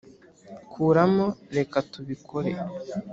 kuramo, 0.71 1.25
reka 1.55 1.77
tubikore. 1.91 2.51